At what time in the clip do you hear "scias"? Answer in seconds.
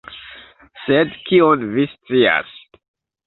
1.91-2.57